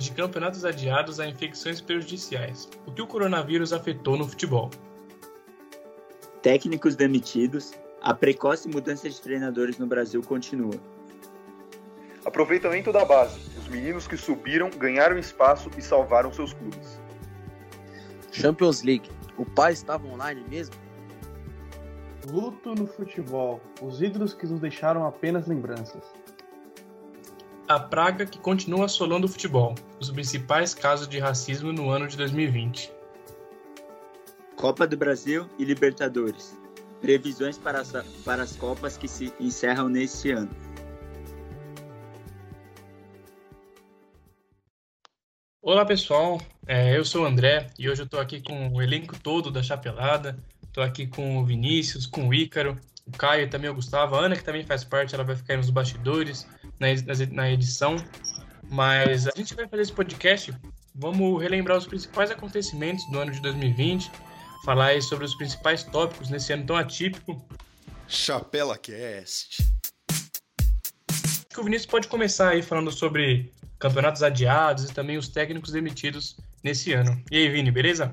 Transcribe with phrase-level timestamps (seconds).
[0.00, 2.68] de campeonatos adiados a infecções prejudiciais.
[2.86, 4.70] O que o coronavírus afetou no futebol?
[6.42, 10.74] Técnicos demitidos, a precoce mudança de treinadores no Brasil continua.
[12.24, 13.38] Aproveitamento da base.
[13.58, 16.98] Os meninos que subiram ganharam espaço e salvaram seus clubes.
[18.32, 19.10] Champions League.
[19.36, 20.74] O pai estava online mesmo?
[22.26, 23.60] Luto no futebol.
[23.82, 26.02] Os ídolos que nos deixaram apenas lembranças.
[27.70, 29.76] A praga que continua assolando o futebol.
[30.00, 32.92] Os principais casos de racismo no ano de 2020.
[34.56, 36.58] Copa do Brasil e Libertadores.
[37.00, 37.92] Previsões para as,
[38.24, 40.50] para as Copas que se encerram neste ano.
[45.62, 49.16] Olá pessoal, é, eu sou o André e hoje eu estou aqui com o elenco
[49.16, 50.36] todo da Chapelada.
[50.60, 52.76] Estou aqui com o Vinícius, com o Ícaro,
[53.06, 54.16] o Caio também o Gustavo.
[54.16, 56.46] A Ana, que também faz parte, ela vai ficar nos bastidores,
[56.78, 56.88] na,
[57.32, 57.96] na edição.
[58.70, 60.54] Mas a gente vai fazer esse podcast,
[60.94, 64.10] vamos relembrar os principais acontecimentos do ano de 2020,
[64.64, 67.44] falar aí sobre os principais tópicos nesse ano tão atípico.
[68.06, 69.62] Chapela Cast.
[71.10, 75.72] Acho que o Vinícius pode começar aí falando sobre campeonatos adiados e também os técnicos
[75.72, 77.20] demitidos nesse ano.
[77.30, 78.12] E aí, Vini, beleza?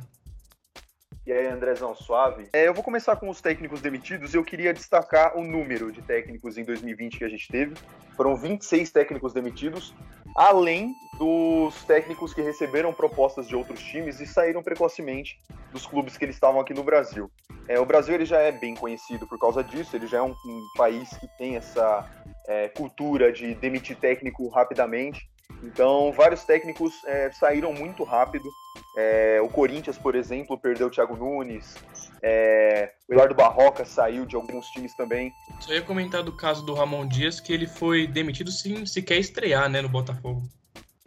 [1.27, 2.47] E aí, Andrezão, suave?
[2.53, 4.33] É, eu vou começar com os técnicos demitidos.
[4.33, 7.75] Eu queria destacar o número de técnicos em 2020 que a gente teve.
[8.15, 9.93] Foram 26 técnicos demitidos,
[10.33, 15.37] além dos técnicos que receberam propostas de outros times e saíram precocemente
[15.73, 17.29] dos clubes que eles estavam aqui no Brasil.
[17.67, 20.31] É, o Brasil ele já é bem conhecido por causa disso, ele já é um,
[20.31, 22.09] um país que tem essa
[22.47, 25.29] é, cultura de demitir técnico rapidamente.
[25.63, 28.49] Então, vários técnicos é, saíram muito rápido.
[28.95, 31.75] É, o Corinthians, por exemplo, perdeu o Thiago Nunes.
[32.21, 35.33] É, o Eduardo Barroca saiu de alguns times também.
[35.59, 39.69] Só ia comentar do caso do Ramon Dias, que ele foi demitido sem sequer estrear
[39.69, 40.41] né, no Botafogo.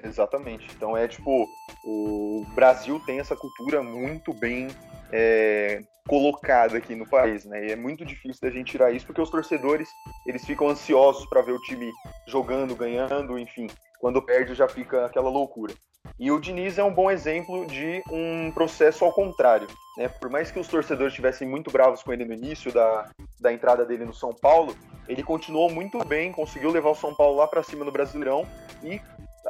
[0.03, 0.69] Exatamente.
[0.75, 1.47] Então é tipo,
[1.85, 4.69] o Brasil tem essa cultura muito bem
[5.13, 7.67] é, colocada aqui no país, né?
[7.67, 9.89] E é muito difícil da gente tirar isso porque os torcedores
[10.27, 11.91] eles ficam ansiosos para ver o time
[12.27, 13.67] jogando, ganhando, enfim
[14.01, 15.75] quando perde já fica aquela loucura.
[16.19, 19.69] E o Diniz é um bom exemplo de um processo ao contrário.
[19.97, 20.09] Né?
[20.09, 23.85] Por mais que os torcedores estivessem muito bravos com ele no início da, da entrada
[23.85, 24.75] dele no São Paulo,
[25.09, 28.47] ele continuou muito bem, conseguiu levar o São Paulo lá para cima no Brasileirão
[28.83, 29.01] e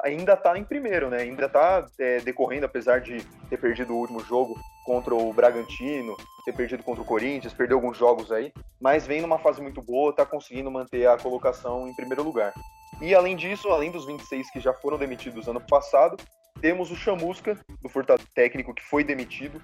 [0.03, 1.19] ainda está em primeiro, né?
[1.19, 6.53] Ainda está é, decorrendo, apesar de ter perdido o último jogo contra o Bragantino, ter
[6.53, 10.25] perdido contra o Corinthians, perdeu alguns jogos aí, mas vem numa fase muito boa, está
[10.25, 12.53] conseguindo manter a colocação em primeiro lugar.
[13.01, 16.17] E além disso, além dos 26 que já foram demitidos ano passado,
[16.61, 19.61] temos o Chamusca, do Fortaleza técnico que foi demitido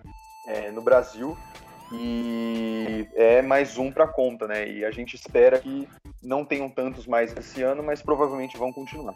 [0.46, 1.36] é, no Brasil.
[1.92, 4.68] E é mais um para conta, né?
[4.68, 5.88] E a gente espera que
[6.22, 9.14] não tenham tantos mais esse ano, mas provavelmente vão continuar.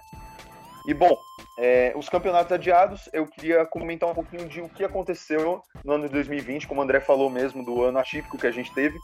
[0.86, 1.16] E bom,
[1.58, 6.06] é, os campeonatos adiados, eu queria comentar um pouquinho de o que aconteceu no ano
[6.06, 8.98] de 2020, como o André falou mesmo, do ano atípico que a gente teve.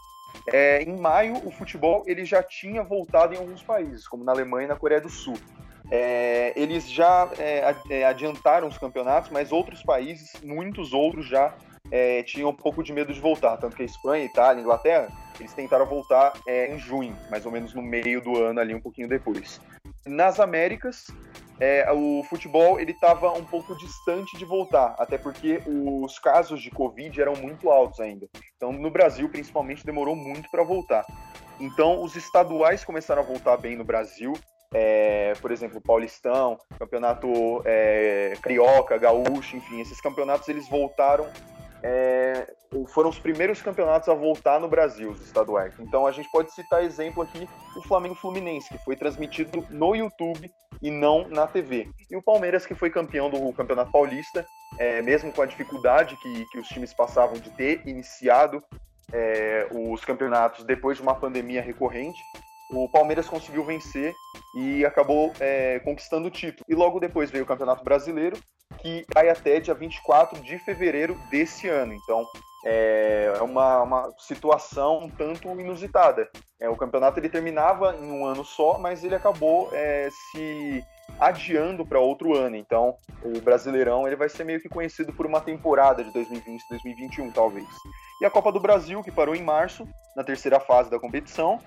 [0.53, 4.67] É, em maio, o futebol ele já tinha voltado em alguns países, como na Alemanha
[4.67, 5.39] e na Coreia do Sul.
[5.91, 11.55] É, eles já é, é adiantaram os campeonatos, mas outros países, muitos outros já
[11.91, 13.57] é, tinham um pouco de medo de voltar.
[13.57, 15.09] Tanto que a Espanha, Itália, Inglaterra,
[15.39, 18.81] eles tentaram voltar é, em junho, mais ou menos no meio do ano, ali um
[18.81, 19.61] pouquinho depois.
[20.05, 21.07] Nas Américas,
[21.59, 26.71] é, o futebol ele estava um pouco distante de voltar, até porque os casos de
[26.71, 28.29] Covid eram muito altos ainda.
[28.57, 31.05] Então, no Brasil, principalmente, demorou muito para voltar.
[31.59, 34.35] Então, os estaduais começaram a voltar bem no Brasil.
[34.75, 38.35] É, por exemplo, Paulistão, Campeonato é,
[39.01, 41.27] Gaúcho, enfim, esses campeonatos eles voltaram
[41.83, 42.47] é,
[42.89, 45.75] foram os primeiros campeonatos a voltar no Brasil, os estaduais.
[45.79, 50.51] Então a gente pode citar exemplo aqui o Flamengo Fluminense, que foi transmitido no YouTube
[50.83, 51.89] e não na TV.
[52.11, 54.47] E o Palmeiras, que foi campeão do Campeonato Paulista,
[54.79, 58.63] é, mesmo com a dificuldade que, que os times passavam de ter iniciado
[59.13, 62.21] é, os campeonatos depois de uma pandemia recorrente,
[62.71, 64.13] o Palmeiras conseguiu vencer
[64.57, 66.65] e acabou é, conquistando o título.
[66.69, 68.37] E logo depois veio o Campeonato Brasileiro,
[68.79, 71.93] que vai até dia 24 de fevereiro desse ano.
[71.93, 72.25] Então,
[72.65, 76.29] é, é uma, uma situação um tanto inusitada.
[76.61, 80.85] É, o campeonato ele terminava em um ano só, mas ele acabou é, se
[81.19, 82.57] adiando para outro ano.
[82.57, 87.31] Então, o Brasileirão ele vai ser meio que conhecido por uma temporada de 2020, 2021,
[87.31, 87.67] talvez.
[88.21, 89.87] E a Copa do Brasil, que parou em março,
[90.17, 91.59] na terceira fase da competição,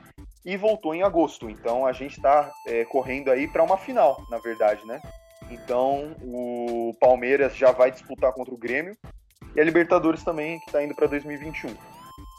[0.46, 1.50] e voltou em agosto.
[1.50, 5.02] Então, a gente está é, correndo aí para uma final, na verdade, né?
[5.50, 8.96] Então, o Palmeiras já vai disputar contra o Grêmio
[9.56, 11.76] e a Libertadores também, que está indo para 2021.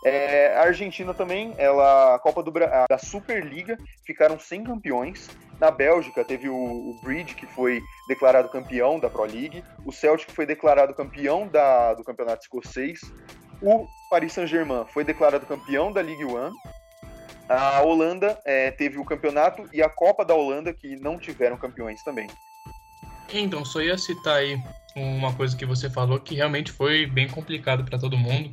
[0.04, 3.76] É, a Argentina também, ela, a Copa do, da Superliga,
[4.06, 5.28] ficaram sem campeões
[5.58, 9.62] Na Bélgica teve o, o Bridge, que foi declarado campeão da Pro League.
[9.84, 13.00] O Celtic foi declarado campeão da, do campeonato escocês.
[13.60, 16.50] O Paris Saint-Germain foi declarado campeão da Ligue 1.
[17.50, 22.02] A Holanda é, teve o campeonato e a Copa da Holanda, que não tiveram campeões
[22.02, 22.26] também.
[23.38, 24.60] Então, só ia citar aí
[24.96, 28.50] uma coisa que você falou que realmente foi bem complicado para todo mundo,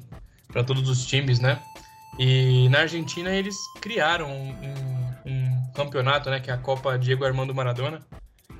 [0.47, 1.59] para todos os times, né?
[2.19, 4.55] E na Argentina eles criaram um,
[5.25, 7.99] um, campeonato, né, que é a Copa Diego Armando Maradona.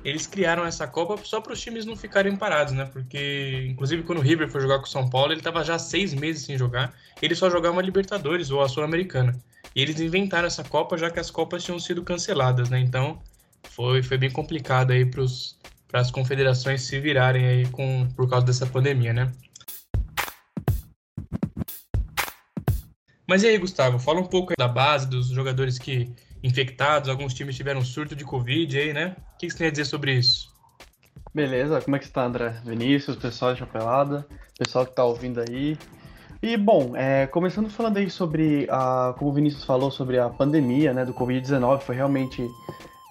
[0.04, 2.84] Eles criaram essa Copa só para os times não ficarem parados, né?
[2.84, 6.14] Porque, inclusive, quando o River foi jogar com o São Paulo, ele estava já seis
[6.14, 6.94] meses sem jogar.
[7.20, 9.36] Ele só jogava a Libertadores ou a Sul-Americana.
[9.74, 12.78] E eles inventaram essa Copa já que as Copas tinham sido canceladas, né?
[12.78, 13.20] Então
[13.64, 15.22] foi, foi bem complicado aí para
[15.92, 19.32] as confederações se virarem aí com, por causa dessa pandemia, né?
[23.26, 26.10] Mas e aí, Gustavo, fala um pouco da base dos jogadores que
[26.42, 29.16] infectados, alguns times tiveram surto de Covid aí, né?
[29.34, 30.48] O que você tem a dizer sobre isso?
[31.34, 32.60] Beleza, como é que está, André?
[32.64, 34.26] Vinícius, pessoal de Chapelada,
[34.58, 35.76] pessoal que está ouvindo aí.
[36.40, 40.94] E, bom, é, começando falando aí sobre, a, como o Vinícius falou, sobre a pandemia
[40.94, 42.48] né, do Covid-19, foi realmente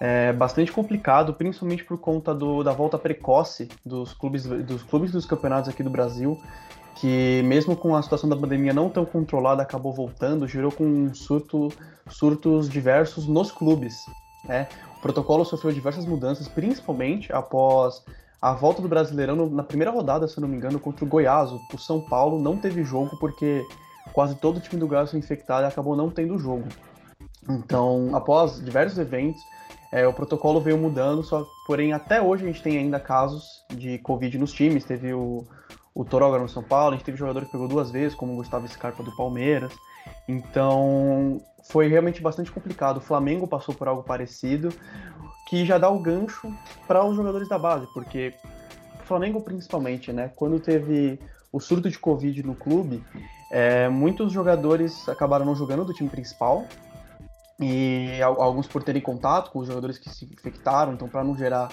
[0.00, 5.26] é, bastante complicado, principalmente por conta do, da volta precoce dos clubes, dos clubes dos
[5.26, 6.40] campeonatos aqui do Brasil
[7.00, 11.68] que mesmo com a situação da pandemia não tão controlada, acabou voltando, gerou com surto,
[12.08, 14.04] surtos diversos nos clubes.
[14.44, 14.68] Né?
[14.96, 18.02] O protocolo sofreu diversas mudanças, principalmente após
[18.42, 21.50] a volta do Brasileirão na primeira rodada, se eu não me engano, contra o Goiás.
[21.52, 23.64] O São Paulo não teve jogo porque
[24.12, 26.64] quase todo o time do Goiás foi infectado e acabou não tendo jogo.
[27.48, 29.40] Então, após diversos eventos,
[29.90, 33.98] é, o protocolo veio mudando, só porém até hoje a gente tem ainda casos de
[33.98, 34.84] Covid nos times.
[34.84, 35.46] Teve o,
[35.94, 38.36] o Torógano no São Paulo, a gente teve jogador que pegou duas vezes, como o
[38.36, 39.72] Gustavo Scarpa do Palmeiras.
[40.28, 41.40] Então,
[41.70, 42.98] foi realmente bastante complicado.
[42.98, 44.72] O Flamengo passou por algo parecido,
[45.48, 46.52] que já dá o gancho
[46.86, 48.34] para os jogadores da base, porque
[49.00, 51.18] o Flamengo principalmente, né, quando teve
[51.50, 53.02] o surto de Covid no clube,
[53.50, 56.66] é, muitos jogadores acabaram não jogando do time principal,
[57.60, 61.68] e alguns por terem contato com os jogadores que se infectaram, então para não gerar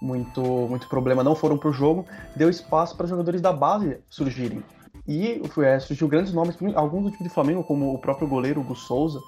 [0.00, 2.06] muito, muito problema não foram para o jogo,
[2.36, 4.62] deu espaço para jogadores da base surgirem.
[5.06, 8.76] E é, surgiu grandes nomes, alguns do time de Flamengo, como o próprio goleiro Hugo
[8.76, 9.20] Souza.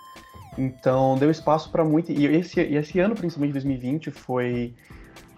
[0.56, 2.12] Então deu espaço para muito.
[2.12, 4.74] E esse, esse ano, principalmente 2020, foi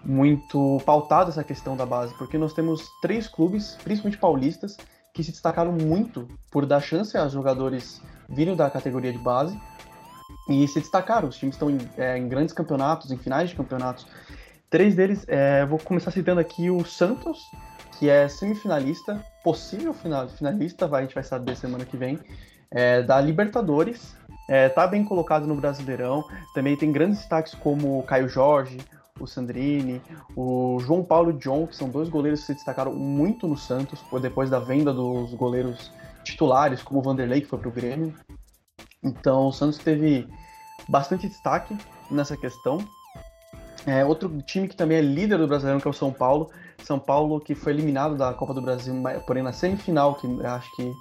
[0.03, 4.77] muito pautado essa questão da base, porque nós temos três clubes, principalmente paulistas,
[5.13, 7.99] que se destacaram muito por dar chance a jogadores
[8.29, 9.57] vindo da categoria de base
[10.47, 11.29] e se destacaram.
[11.29, 14.07] Os times estão em, é, em grandes campeonatos, em finais de campeonatos.
[14.69, 17.39] Três deles, é, vou começar citando aqui o Santos,
[17.97, 22.19] que é semifinalista, possível finalista, vai, a gente vai saber semana que vem,
[22.69, 24.15] é, da Libertadores.
[24.49, 26.23] É, tá bem colocado no Brasileirão.
[26.53, 28.77] Também tem grandes destaques como o Caio Jorge,
[29.19, 30.01] o Sandrini,
[30.35, 34.49] o João Paulo John, que são dois goleiros que se destacaram muito no Santos, depois
[34.49, 35.91] da venda dos goleiros
[36.23, 38.13] titulares, como o Vanderlei, que foi para o Grêmio.
[39.03, 40.27] Então o Santos teve
[40.87, 41.77] bastante destaque
[42.09, 42.77] nessa questão.
[43.85, 46.49] É, outro time que também é líder do Brasileirão, que é o São Paulo.
[46.83, 48.93] São Paulo que foi eliminado da Copa do Brasil,
[49.25, 50.93] porém na semifinal, que acho que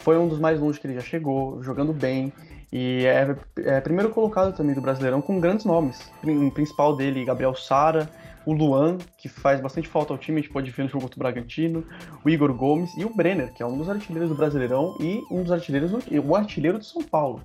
[0.00, 2.32] foi um dos mais longe que ele já chegou, jogando bem.
[2.72, 6.10] E é, é primeiro colocado também do Brasileirão com grandes nomes.
[6.22, 8.08] O principal dele, Gabriel Sara,
[8.48, 11.18] o Luan, que faz bastante falta ao time, a gente pode ver no jogo contra
[11.18, 11.84] o Bragantino,
[12.24, 15.42] o Igor Gomes e o Brenner, que é um dos artilheiros do Brasileirão e um
[15.42, 17.42] dos artilheiros, o artilheiro do São Paulo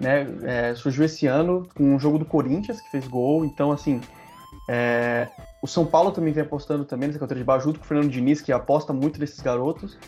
[0.00, 0.26] né?
[0.44, 4.00] É, surgiu esse ano com um jogo do Corinthians que fez gol, então assim.
[4.68, 5.28] É,
[5.62, 8.10] o São Paulo também vem apostando também nessa categoria de base, junto com o Fernando
[8.10, 9.98] Diniz, que aposta muito nesses garotos.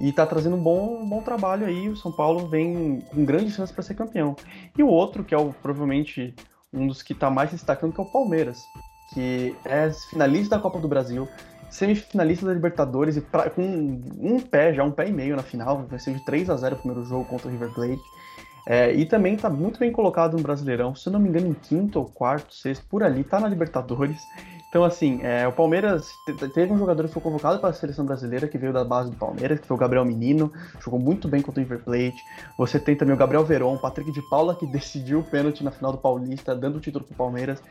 [0.00, 1.88] E tá trazendo um bom, um bom trabalho aí.
[1.88, 4.36] O São Paulo vem com grande chance para ser campeão.
[4.76, 6.34] E o outro, que é o, provavelmente
[6.72, 8.58] um dos que tá mais destacando, que é o Palmeiras,
[9.12, 11.28] que é finalista da Copa do Brasil,
[11.70, 15.86] semifinalista da Libertadores e pra, com um pé, já um pé e meio na final,
[15.98, 18.02] ser de 3 a 0 o primeiro jogo contra o River Plate.
[18.68, 21.54] É, e também está muito bem colocado no Brasileirão, se eu não me engano, em
[21.54, 24.26] quinto ou quarto, sexto, por ali, está na Libertadores.
[24.68, 26.12] Então, assim, é, o Palmeiras
[26.52, 29.16] teve um jogador que foi convocado para a seleção brasileira, que veio da base do
[29.16, 32.24] Palmeiras, que foi o Gabriel Menino, jogou muito bem contra o River Plate.
[32.58, 35.92] Você tem também o Gabriel Veron, Patrick de Paula, que decidiu o pênalti na final
[35.92, 37.62] do Paulista, dando o título para o Palmeiras.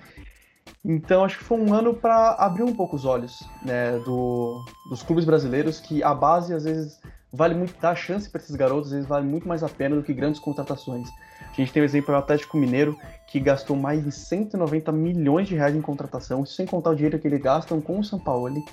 [0.88, 5.02] Então, acho que foi um ano para abrir um pouco os olhos né, do, dos
[5.02, 7.00] clubes brasileiros, que a base, às vezes,
[7.34, 10.04] vale muito dar chance para esses garotos, às vezes vale muito mais a pena do
[10.04, 11.10] que grandes contratações.
[11.42, 12.96] A gente tem o exemplo do Atlético Mineiro,
[13.28, 17.28] que gastou mais de 190 milhões de reais em contratação, sem contar o dinheiro que
[17.28, 18.64] eles gastam com o São Paulo.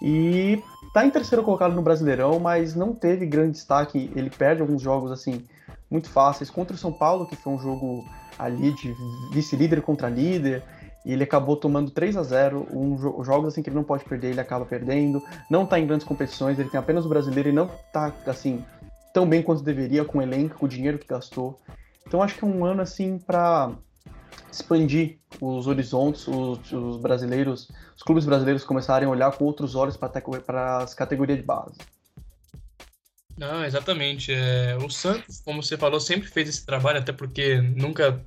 [0.00, 0.62] E
[0.94, 4.10] tá em terceiro colocado no Brasileirão, mas não teve grande destaque.
[4.14, 5.44] Ele perde alguns jogos assim
[5.90, 8.04] muito fáceis contra o São Paulo, que foi um jogo
[8.38, 8.94] ali de
[9.32, 10.62] vice-líder contra líder.
[11.04, 14.04] E ele acabou tomando 3 a 0 um jo jogos assim que ele não pode
[14.04, 17.52] perder, ele acaba perdendo, não tá em grandes competições, ele tem apenas o brasileiro e
[17.52, 18.64] não tá assim
[19.12, 21.58] tão bem quanto deveria com o elenco, com o dinheiro que gastou.
[22.06, 23.72] Então acho que é um ano assim para
[24.52, 29.96] expandir os horizontes, os, os, brasileiros, os clubes brasileiros começarem a olhar com outros olhos
[29.96, 31.78] para as categorias de base.
[33.38, 34.32] Não, exatamente.
[34.32, 38.22] É, o Santos, como você falou, sempre fez esse trabalho, até porque nunca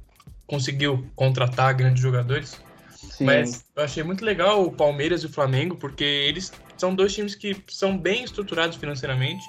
[0.47, 2.59] conseguiu contratar grandes jogadores.
[2.95, 3.25] Sim.
[3.25, 7.35] Mas eu achei muito legal o Palmeiras e o Flamengo, porque eles são dois times
[7.35, 9.43] que são bem estruturados financeiramente.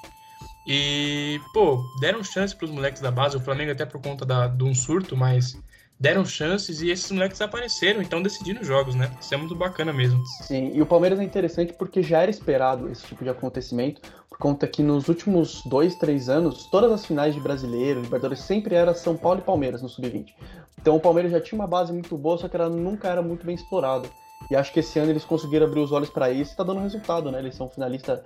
[0.66, 3.36] E, pô, deram chance para os moleques da base.
[3.36, 5.56] O Flamengo, até por conta da, de um surto, mas
[5.98, 9.10] deram chances e esses moleques apareceram, então decidindo jogos, né?
[9.20, 10.24] Isso é muito bacana mesmo.
[10.42, 14.38] Sim, e o Palmeiras é interessante porque já era esperado esse tipo de acontecimento, por
[14.38, 18.92] conta que nos últimos dois, três anos, todas as finais de brasileiro, Libertadores, sempre era
[18.94, 20.34] São Paulo e Palmeiras no Sub-20.
[20.80, 23.46] Então o Palmeiras já tinha uma base muito boa, só que ela nunca era muito
[23.46, 24.08] bem explorada.
[24.50, 26.80] E acho que esse ano eles conseguiram abrir os olhos para isso e tá dando
[26.80, 27.38] resultado, né?
[27.38, 28.20] Eles são finalistas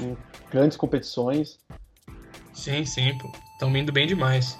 [0.00, 0.16] em
[0.50, 1.58] grandes competições.
[2.52, 3.30] Sim, sim, pô.
[3.54, 4.56] Estão indo bem demais.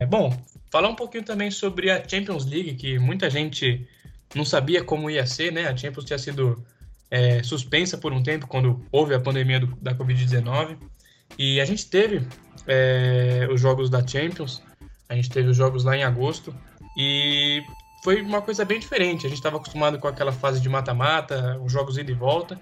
[0.00, 0.36] É bom,
[0.70, 3.86] falar um pouquinho também sobre a Champions League, que muita gente
[4.34, 5.68] não sabia como ia ser, né?
[5.68, 6.64] A Champions tinha sido
[7.10, 10.78] é, suspensa por um tempo quando houve a pandemia do, da Covid-19.
[11.38, 12.26] E a gente teve
[12.66, 14.62] é, os jogos da Champions,
[15.08, 16.54] a gente teve os jogos lá em agosto.
[16.96, 17.62] E
[18.02, 19.26] foi uma coisa bem diferente.
[19.26, 22.60] A gente estava acostumado com aquela fase de mata-mata, os jogos ida e volta.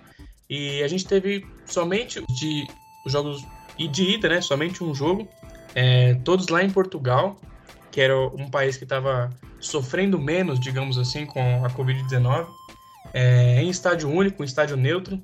[0.48, 2.66] E a gente teve somente de
[3.06, 3.44] os jogos
[3.78, 4.40] e de ida, né?
[4.40, 5.28] Somente um jogo
[5.74, 7.40] é, todos lá em Portugal,
[7.90, 12.46] que era um país que estava sofrendo menos, digamos assim, com a Covid-19,
[13.12, 15.20] é, em estádio único, em estádio neutro.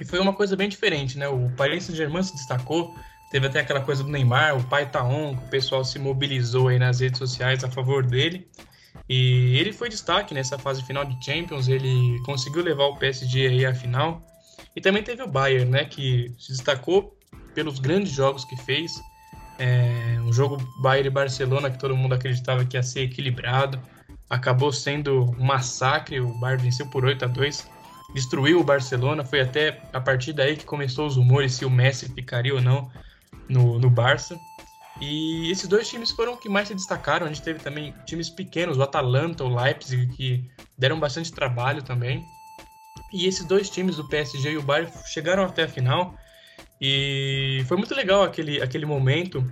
[0.00, 1.28] E foi uma coisa bem diferente, né?
[1.28, 2.96] O Paris Saint-Germain se destacou,
[3.30, 6.78] teve até aquela coisa do Neymar, o pai tá on, o pessoal se mobilizou aí
[6.78, 8.48] nas redes sociais a favor dele.
[9.08, 13.66] E ele foi destaque nessa fase final de Champions, ele conseguiu levar o PSG aí
[13.66, 14.22] à final.
[14.74, 17.16] E também teve o Bayern, né, que se destacou
[17.54, 18.92] pelos grandes jogos que fez,
[19.58, 23.78] é, um jogo Bayern e Barcelona que todo mundo acreditava que ia ser equilibrado.
[24.30, 26.20] Acabou sendo um massacre.
[26.20, 27.68] O Bayern venceu por 8 a 2
[28.14, 29.24] destruiu o Barcelona.
[29.24, 32.90] Foi até a partir daí que começou os rumores se o Messi ficaria ou não
[33.48, 34.38] no, no Barça.
[35.00, 37.26] E esses dois times foram que mais se destacaram.
[37.26, 40.44] A gente teve também times pequenos, o Atalanta, o Leipzig, que
[40.76, 42.26] deram bastante trabalho também.
[43.12, 46.14] E esses dois times, o PSG e o Bayern, chegaram até a final.
[46.80, 49.44] E foi muito legal aquele, aquele momento.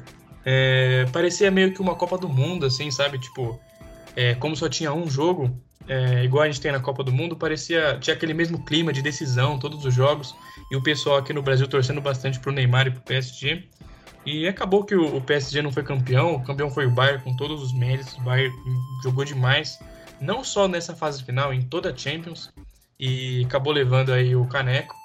[0.45, 3.19] É, parecia meio que uma Copa do Mundo, assim, sabe?
[3.19, 3.59] Tipo,
[4.19, 5.57] é, como só tinha um jogo,
[5.87, 9.01] é, igual a gente tem na Copa do Mundo, parecia tinha aquele mesmo clima de
[9.01, 10.35] decisão, todos os jogos,
[10.73, 13.69] e o pessoal aqui no Brasil torcendo bastante pro Neymar e pro PSG.
[14.27, 17.63] E acabou que o, PSG não foi campeão, o campeão foi o Bayern com todos
[17.63, 18.53] os méritos, o Bayern
[19.05, 19.79] jogou demais,
[20.21, 22.53] não só nessa fase final, em toda a Champions,
[22.99, 24.97] e acabou levando aí o caneco.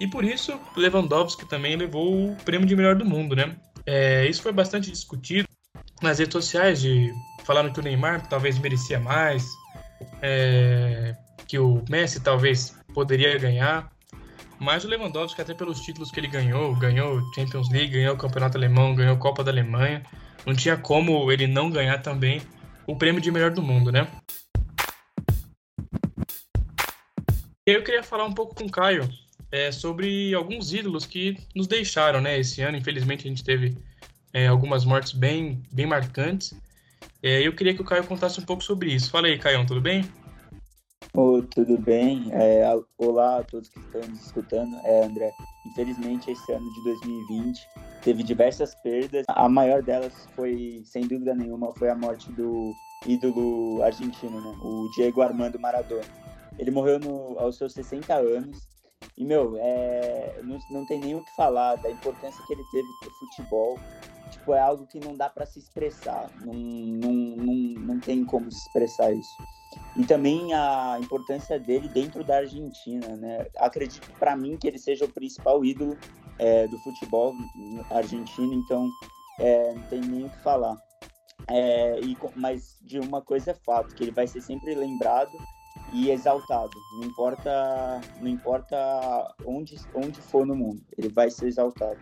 [0.00, 3.54] E por isso, Lewandowski também levou o prêmio de melhor do mundo, né?
[3.86, 5.48] É, isso foi bastante discutido
[6.02, 7.12] nas redes sociais, de
[7.44, 9.44] falando que o Neymar talvez merecia mais,
[10.22, 11.14] é,
[11.46, 13.90] que o Messi talvez poderia ganhar.
[14.58, 18.58] Mas o Lewandowski, até pelos títulos que ele ganhou, ganhou Champions League, ganhou o Campeonato
[18.58, 20.02] Alemão, ganhou a Copa da Alemanha,
[20.44, 22.42] não tinha como ele não ganhar também
[22.86, 24.06] o prêmio de melhor do mundo, né?
[27.66, 29.08] Eu queria falar um pouco com o Caio
[29.50, 32.38] é, sobre alguns ídolos que nos deixaram, né?
[32.38, 33.76] Esse ano, infelizmente, a gente teve
[34.32, 36.54] é, algumas mortes bem, bem marcantes.
[37.22, 39.10] É, eu queria que o Caio contasse um pouco sobre isso.
[39.10, 40.04] Fala aí, Caio, tudo bem?
[41.12, 42.30] Oh, tudo bem?
[42.32, 42.64] É,
[42.96, 44.74] olá a todos que estão nos escutando.
[44.84, 45.32] É, André,
[45.66, 47.60] infelizmente esse ano de 2020
[48.02, 49.24] teve diversas perdas.
[49.28, 52.72] A maior delas foi, sem dúvida nenhuma, foi a morte do
[53.06, 54.58] ídolo argentino, né?
[54.62, 56.04] o Diego Armando Maradona.
[56.58, 58.70] Ele morreu no, aos seus 60 anos
[59.16, 62.88] e, meu, é, não, não tem nem o que falar da importância que ele teve
[63.00, 63.78] pro futebol.
[64.30, 66.30] Tipo, é algo que não dá para se expressar.
[66.44, 69.36] Não, não, não, não tem como se expressar isso.
[69.96, 73.46] E também a importância dele dentro da Argentina, né?
[73.56, 75.96] Acredito para mim que ele seja o principal ídolo
[76.38, 77.34] é, do futebol
[77.90, 78.88] argentino, então
[79.38, 80.76] é, não tem nem o que falar.
[81.48, 85.36] É, e, mas de uma coisa é fato, que ele vai ser sempre lembrado
[85.92, 86.70] e exaltado.
[86.98, 91.98] Não importa, não importa onde, onde for no mundo, ele vai ser exaltado.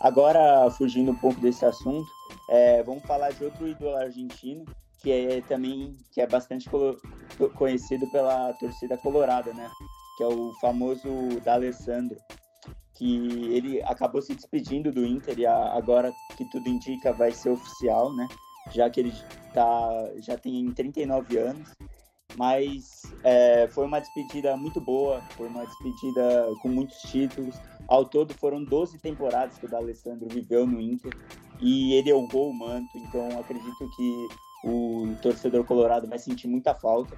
[0.00, 2.10] Agora, fugindo um pouco desse assunto,
[2.48, 4.64] é, vamos falar de outro ídolo argentino
[5.00, 6.68] que é também que é bastante
[7.54, 9.70] conhecido pela torcida colorada, né?
[10.16, 11.08] Que é o famoso
[11.44, 12.18] D'Alessandro,
[12.94, 18.12] que ele acabou se despedindo do Inter e agora que tudo indica vai ser oficial,
[18.12, 18.26] né?
[18.72, 19.12] já que ele
[19.52, 21.68] tá, já tem 39 anos.
[22.36, 27.56] Mas é, foi uma despedida muito boa, foi uma despedida com muitos títulos.
[27.88, 31.12] Ao todo foram 12 temporadas que o D'Alessandro viveu no Inter
[31.58, 34.28] e ele honrou o manto, então acredito que
[34.64, 37.16] o torcedor colorado vai sentir muita falta.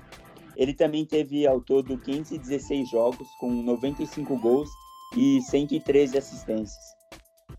[0.56, 4.70] Ele também teve ao todo 516 jogos com 95 gols
[5.16, 7.00] e 113 assistências.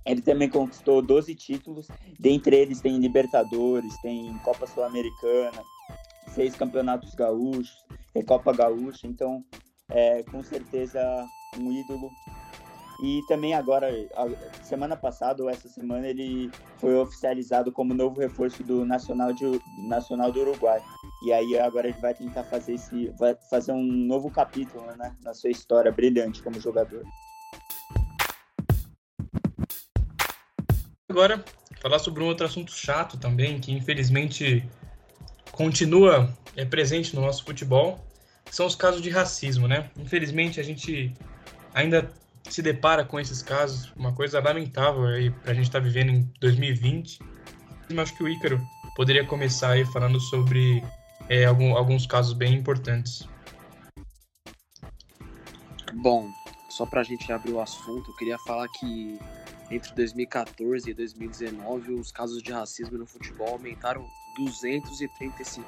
[0.05, 1.87] Ele também conquistou 12 títulos,
[2.19, 5.61] dentre eles tem Libertadores, tem Copa Sul-Americana,
[6.33, 9.43] seis campeonatos gaúchos, é Copa Gaúcha, então
[9.89, 11.01] é com certeza
[11.59, 12.09] um ídolo.
[13.01, 13.89] E também agora,
[14.61, 20.31] semana passada ou essa semana, ele foi oficializado como novo reforço do Nacional, de, Nacional
[20.31, 20.79] do Uruguai.
[21.25, 25.33] E aí agora ele vai tentar fazer esse, vai fazer um novo capítulo né, na
[25.33, 27.03] sua história brilhante como jogador.
[31.09, 31.43] Agora,
[31.81, 34.63] falar sobre um outro assunto chato também, que infelizmente
[35.51, 37.99] continua é, presente no nosso futebol,
[38.49, 39.89] são os casos de racismo, né?
[39.97, 41.13] Infelizmente a gente
[41.73, 42.11] ainda
[42.49, 46.31] se depara com esses casos, uma coisa lamentável aí pra gente estar tá vivendo em
[46.39, 47.19] 2020.
[47.89, 48.59] Eu acho que o Ícaro
[48.95, 50.83] poderia começar aí falando sobre
[51.29, 53.27] é, algum, alguns casos bem importantes.
[55.93, 56.29] Bom,
[56.69, 59.19] só pra gente abrir o assunto, eu queria falar que
[59.69, 64.05] entre 2014 e 2019, os casos de racismo no futebol aumentaram
[64.37, 65.63] 235%.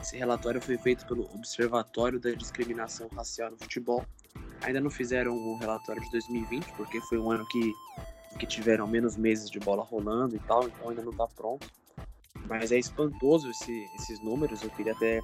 [0.00, 4.04] Esse relatório foi feito pelo Observatório da Discriminação Racial no Futebol.
[4.62, 7.72] Ainda não fizeram o relatório de 2020, porque foi um ano que,
[8.38, 11.70] que tiveram menos meses de bola rolando e tal, então ainda não está pronto.
[12.48, 15.20] Mas é espantoso esse, esses números, eu queria até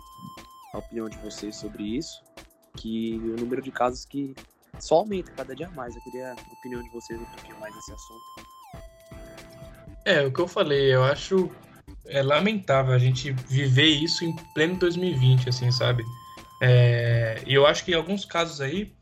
[0.73, 2.23] a opinião de vocês sobre isso,
[2.77, 4.35] que o número de casos que
[4.79, 5.95] só aumenta cada dia mais.
[5.95, 8.23] Eu queria a opinião de vocês um pouquinho mais nesse assunto.
[10.05, 11.49] É, o que eu falei, eu acho
[12.07, 16.05] é lamentável a gente viver isso em pleno 2020, assim, sabe?
[16.61, 18.93] É, e eu acho que em alguns casos aí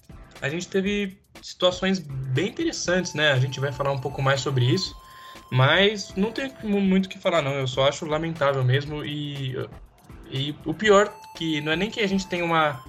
[0.40, 3.32] a gente teve situações bem interessantes, né?
[3.32, 4.94] A gente vai falar um pouco mais sobre isso,
[5.50, 7.54] mas não tem muito o que falar, não.
[7.54, 9.56] Eu só acho lamentável mesmo e,
[10.30, 12.82] e o pior que não é nem que a gente tenha uma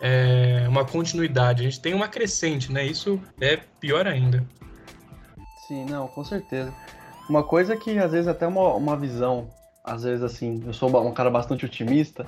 [0.00, 2.84] é, uma continuidade, a gente tem uma crescente, né?
[2.84, 4.44] Isso é pior ainda.
[5.68, 6.74] Sim, não, com certeza.
[7.28, 9.48] Uma coisa que às vezes até uma, uma visão,
[9.84, 12.26] às vezes assim, eu sou um cara bastante otimista,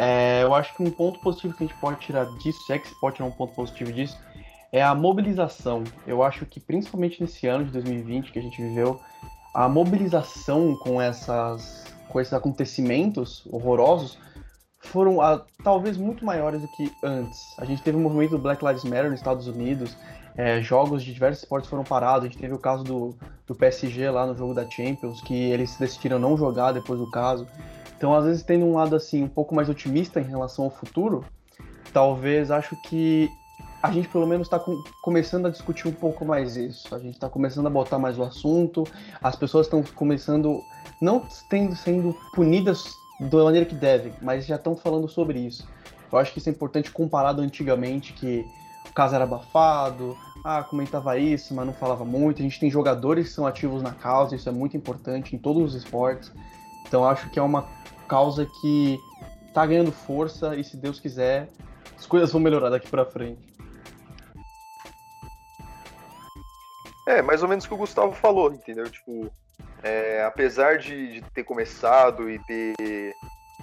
[0.00, 2.78] é, eu acho que um ponto positivo que a gente pode tirar disso, se é
[2.78, 4.18] que se pode tirar um ponto positivo disso,
[4.72, 5.84] é a mobilização.
[6.06, 8.98] Eu acho que principalmente nesse ano de 2020 que a gente viveu,
[9.54, 14.18] a mobilização com essas com esses acontecimentos horrorosos
[14.78, 17.38] foram ah, talvez muito maiores do que antes.
[17.58, 19.94] A gente teve o movimento do Black Lives Matter nos Estados Unidos,
[20.34, 22.24] é, jogos de diversos esportes foram parados.
[22.24, 23.14] A gente teve o caso do,
[23.46, 27.46] do PSG lá no jogo da Champions, que eles decidiram não jogar depois do caso.
[28.00, 31.22] Então, às vezes, tendo um lado assim um pouco mais otimista em relação ao futuro,
[31.92, 33.30] talvez acho que
[33.82, 36.94] a gente pelo menos está com, começando a discutir um pouco mais isso.
[36.94, 38.84] A gente está começando a botar mais o assunto.
[39.22, 40.64] As pessoas estão começando,
[40.98, 45.68] não tendo, sendo punidas da maneira que devem, mas já estão falando sobre isso.
[46.10, 48.46] Eu acho que isso é importante comparado antigamente, que
[48.88, 52.40] o caso era abafado, ah, comentava isso, mas não falava muito.
[52.40, 55.62] A gente tem jogadores que são ativos na causa, isso é muito importante em todos
[55.62, 56.32] os esportes.
[56.88, 57.78] Então acho que é uma
[58.10, 58.98] causa que
[59.54, 61.48] tá ganhando força e se Deus quiser,
[61.96, 63.48] as coisas vão melhorar daqui para frente.
[67.06, 68.90] É, mais ou menos o que o Gustavo falou, entendeu?
[68.90, 69.30] Tipo,
[69.82, 73.14] é, apesar de, de, ter começado e ter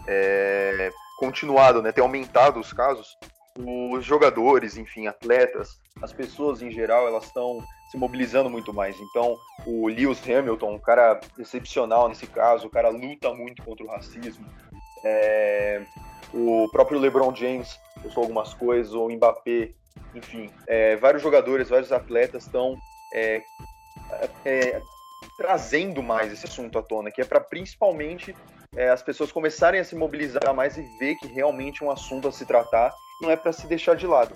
[0.08, 3.18] é, continuado, né, ter aumentado os casos,
[3.58, 9.00] os jogadores, enfim, atletas, as pessoas em geral, elas estão se mobilizando muito mais.
[9.00, 13.90] Então, o Lewis Hamilton, um cara excepcional nesse caso, o cara luta muito contra o
[13.90, 14.46] racismo.
[15.04, 15.86] É,
[16.34, 19.72] o próprio LeBron James postou algumas coisas, o Mbappé,
[20.14, 22.78] enfim, é, vários jogadores, vários atletas estão
[23.14, 23.42] é,
[24.46, 24.82] é
[25.38, 28.36] trazendo mais esse assunto à tona, que é para principalmente
[28.76, 32.28] é, as pessoas começarem a se mobilizar mais e ver que realmente é um assunto
[32.28, 34.36] a se tratar, não é para se deixar de lado.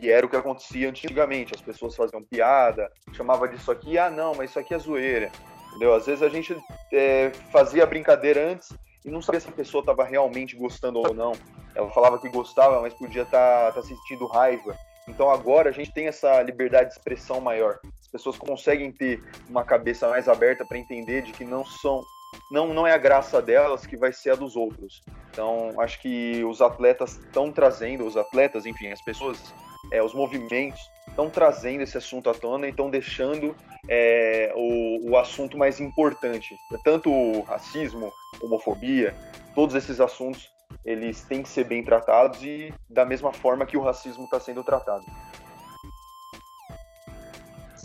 [0.00, 4.34] E era o que acontecia antigamente, as pessoas faziam piada, chamava disso aqui, ah não,
[4.34, 5.30] mas isso aqui é zoeira,
[5.68, 5.94] entendeu?
[5.94, 6.56] Às vezes a gente
[6.92, 8.72] é, fazia brincadeira antes
[9.04, 11.32] e não sabia se a pessoa estava realmente gostando ou não.
[11.74, 14.76] Ela falava que gostava, mas podia estar tá, tá sentindo raiva.
[15.08, 17.78] Então agora a gente tem essa liberdade de expressão maior.
[18.00, 22.02] As pessoas conseguem ter uma cabeça mais aberta para entender de que não são
[22.50, 25.02] não, não é a graça delas que vai ser a dos outros.
[25.30, 29.54] Então, acho que os atletas estão trazendo, os atletas, enfim, as pessoas,
[29.90, 33.56] é, os movimentos estão trazendo esse assunto à tona e estão deixando
[33.88, 36.54] é, o, o assunto mais importante.
[36.84, 39.14] Tanto o racismo, homofobia,
[39.54, 40.48] todos esses assuntos
[40.84, 44.62] eles têm que ser bem tratados e da mesma forma que o racismo está sendo
[44.62, 45.04] tratado.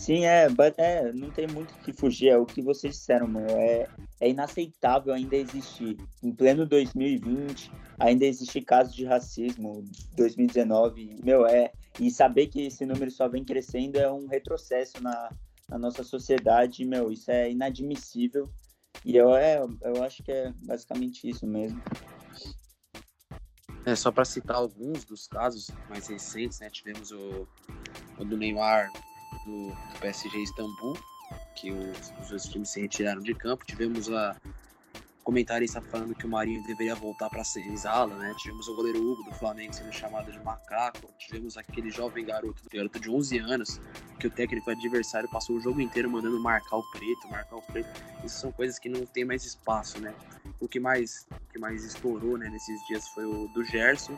[0.03, 3.49] Sim, é, é, não tem muito o que fugir, é o que vocês disseram, mano.
[3.51, 3.87] É,
[4.19, 5.95] é inaceitável ainda existir.
[6.21, 9.85] Em pleno 2020, ainda existir casos de racismo,
[10.17, 11.71] 2019, meu, é.
[11.99, 15.29] E saber que esse número só vem crescendo é um retrocesso na,
[15.69, 18.49] na nossa sociedade, meu, isso é inadmissível.
[19.05, 21.81] E eu, é, eu acho que é basicamente isso mesmo.
[23.85, 26.69] É, só para citar alguns dos casos mais recentes, né?
[26.69, 27.47] Tivemos o,
[28.17, 28.89] o do Neymar
[29.45, 30.97] do, do PSG Istambul,
[31.55, 33.65] que os, os dois times se retiraram de campo.
[33.65, 34.39] Tivemos a
[35.23, 38.33] comentarista falando que o Marinho deveria voltar para a senzala, né?
[38.37, 41.07] Tivemos o goleiro Hugo do Flamengo sendo chamado de macaco.
[41.17, 43.81] Tivemos aquele jovem garoto, garoto de 11 anos,
[44.19, 47.89] que o técnico adversário passou o jogo inteiro mandando marcar o preto, marcar o preto.
[48.23, 50.13] Isso são coisas que não tem mais espaço, né?
[50.59, 54.17] O que mais, o que mais estourou, né, nesses dias foi o do Gerson.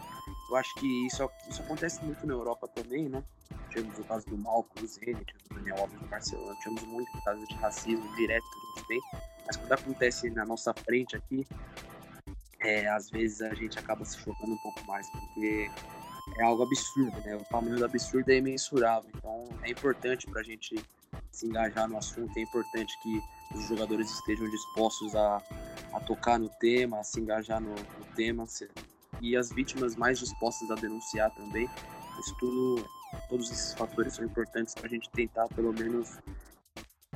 [0.50, 3.24] Eu acho que isso, isso acontece muito na Europa também, né?
[3.70, 6.56] Tivemos o caso do Malco, do Zenit, do Daniel Alves no Barcelona.
[6.62, 10.74] Tivemos muito casos de racismo direto que a gente tem mas quando acontece na nossa
[10.74, 11.46] frente aqui,
[12.60, 15.70] é, às vezes a gente acaba se chocando um pouco mais, porque
[16.38, 17.36] é algo absurdo, né?
[17.36, 19.10] O tamanho do absurdo é imensurável.
[19.16, 20.76] Então é importante para a gente
[21.32, 23.22] se engajar no assunto, é importante que
[23.54, 25.42] os jogadores estejam dispostos a,
[25.94, 28.46] a tocar no tema, a se engajar no, no tema,
[29.22, 31.70] e as vítimas mais dispostas a denunciar também.
[32.20, 32.86] Isso tudo,
[33.30, 36.18] todos esses fatores são importantes para a gente tentar, pelo menos,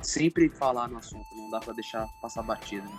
[0.02, 2.84] sempre falar no assunto, não dá para deixar passar batida.
[2.84, 2.98] Né?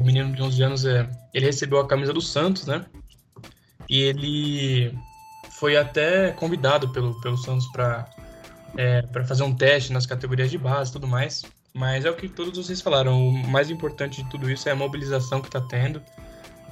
[0.00, 2.86] O menino de 11 anos, é, ele recebeu a camisa do Santos, né?
[3.88, 4.96] E ele
[5.50, 8.08] foi até convidado pelo, pelo Santos para
[8.76, 11.44] é, para fazer um teste nas categorias de base e tudo mais.
[11.74, 14.76] Mas é o que todos vocês falaram, o mais importante de tudo isso é a
[14.76, 16.02] mobilização que está tendo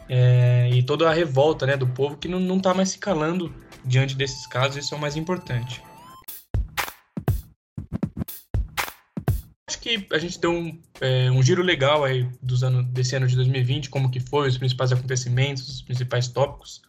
[0.09, 3.55] é, e toda a revolta né, do povo que não, não tá mais se calando
[3.85, 5.83] diante desses casos, isso é o mais importante.
[9.98, 13.35] Que a gente deu um, é, um giro legal aí dos anos, desse ano de
[13.37, 16.83] 2020, como que foi, os principais acontecimentos, os principais tópicos.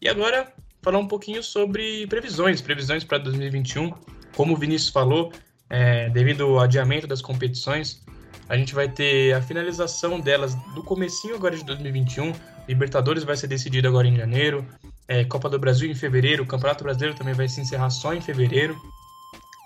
[0.00, 3.92] E agora, falar um pouquinho sobre previsões, previsões para 2021.
[4.36, 5.32] Como o Vinícius falou,
[5.70, 8.02] é, devido ao adiamento das competições,
[8.48, 12.32] a gente vai ter a finalização delas do comecinho agora de 2021.
[12.68, 14.66] Libertadores vai ser decidido agora em janeiro.
[15.06, 16.42] É, Copa do Brasil em fevereiro.
[16.42, 18.76] O Campeonato Brasileiro também vai se encerrar só em fevereiro.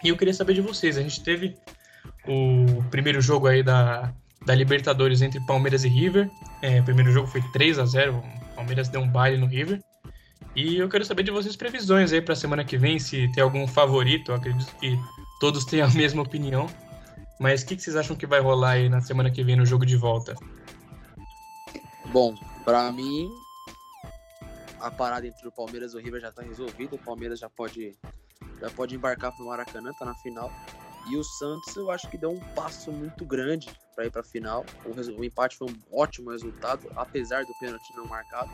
[0.04, 0.96] E eu queria saber de vocês.
[0.96, 1.56] A gente teve
[2.26, 4.12] o primeiro jogo aí da,
[4.44, 6.30] da Libertadores entre Palmeiras e River.
[6.60, 9.80] É, o primeiro jogo foi 3 a 0 o Palmeiras deu um baile no River.
[10.54, 13.42] E eu quero saber de vocês previsões aí para a semana que vem, se tem
[13.42, 14.30] algum favorito.
[14.30, 14.98] Eu acredito que
[15.40, 16.68] todos têm a mesma opinião.
[17.40, 19.64] Mas o que, que vocês acham que vai rolar aí na semana que vem no
[19.64, 20.36] jogo de volta?
[22.12, 23.28] Bom, para mim,
[24.78, 26.94] a parada entre o Palmeiras e o River já está resolvida.
[26.94, 27.96] O Palmeiras já pode,
[28.60, 30.52] já pode embarcar para o Maracanã, tá na final.
[31.06, 34.24] E o Santos, eu acho que deu um passo muito grande para ir para a
[34.24, 34.64] final.
[34.84, 38.50] O, o, empate foi um ótimo resultado, apesar do pênalti não marcado.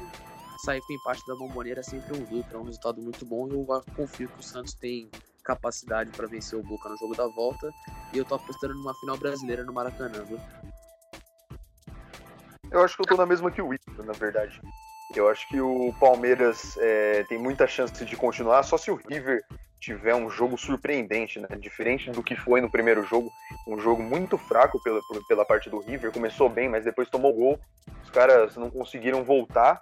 [0.65, 3.49] Sair com o empate da Bomboneira é sempre um lucro, é um resultado muito bom.
[3.49, 5.09] E eu confio que o Santos tem
[5.45, 7.73] capacidade para vencer o Boca no jogo da volta.
[8.13, 10.41] E eu tô apostando numa final brasileira no Maracanã, viu?
[12.71, 14.61] Eu acho que eu tô na mesma que o Wilson, na verdade.
[15.15, 19.43] Eu acho que o Palmeiras é, tem muita chance de continuar, só se o River
[19.81, 21.49] tiver um jogo surpreendente, né?
[21.59, 23.33] Diferente do que foi no primeiro jogo,
[23.67, 27.59] um jogo muito fraco pela, pela parte do River, começou bem, mas depois tomou gol,
[28.03, 29.81] os caras não conseguiram voltar.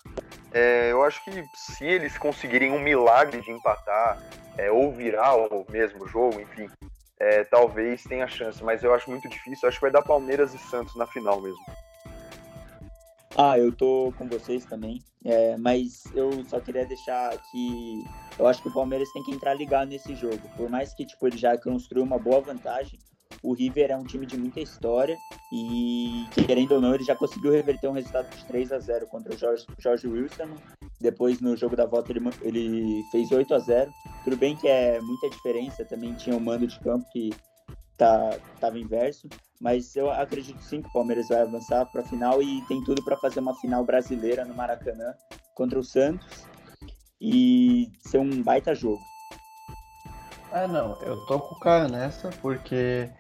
[0.53, 4.19] É, eu acho que se eles conseguirem um milagre de empatar,
[4.59, 6.69] é, ou virar o mesmo jogo, enfim,
[7.19, 10.55] é, talvez tenha chance, mas eu acho muito difícil, eu acho que vai dar Palmeiras
[10.55, 11.65] e Santos na final mesmo.
[13.39, 18.03] Ah, eu tô com vocês também, é, mas eu só queria deixar que
[18.39, 20.41] eu acho que o Palmeiras tem que entrar ligado nesse jogo.
[20.57, 22.99] Por mais que tipo, ele já construiu uma boa vantagem,
[23.43, 25.19] o River é um time de muita história
[25.53, 29.35] e, querendo ou não, ele já conseguiu reverter um resultado de 3 a 0 contra
[29.35, 30.55] o Jorge, Jorge Wilson.
[30.99, 33.93] Depois, no jogo da volta, ele, ele fez 8 a 0
[34.25, 37.31] Tudo bem que é muita diferença, também tinha o um mando de campo que
[37.97, 39.29] tá, tava inverso,
[39.61, 43.03] mas eu acredito sim que o Palmeiras vai avançar para a final e tem tudo
[43.03, 45.15] para fazer uma final brasileira no Maracanã
[45.55, 46.47] contra o Santos
[47.21, 49.03] e ser um baita jogo.
[50.53, 53.11] É, não, eu tô com o cara nessa porque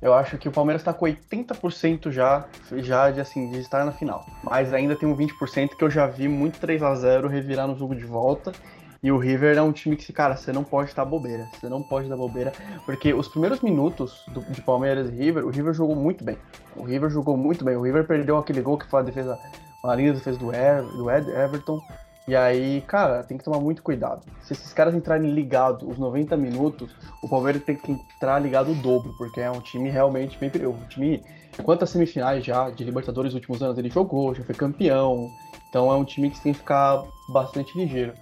[0.00, 3.92] eu acho que o Palmeiras está com 80% já, já de, assim, de estar na
[3.92, 4.24] final.
[4.44, 7.76] Mas ainda tem um 20% que eu já vi muito 3 a 0 revirar no
[7.76, 8.52] jogo de volta.
[9.00, 11.48] E o River é um time que, cara, você não pode estar bobeira.
[11.52, 12.52] Você não pode dar bobeira.
[12.84, 16.36] Porque os primeiros minutos do, de Palmeiras e River, o River jogou muito bem.
[16.74, 17.76] O River jogou muito bem.
[17.76, 19.38] O River perdeu aquele gol que foi a defesa,
[19.84, 21.80] uma linda defesa do, Ever, do Ed, Everton.
[22.26, 24.22] E aí, cara, tem que tomar muito cuidado.
[24.42, 28.74] Se esses caras entrarem ligados os 90 minutos, o Palmeiras tem que entrar ligado o
[28.74, 30.76] dobro, porque é um time realmente bem perigoso.
[30.76, 31.24] Um time,
[31.62, 35.30] quantas semifinais já de Libertadores nos últimos anos ele jogou, já foi campeão.
[35.70, 38.12] Então é um time que tem que ficar bastante ligeiro.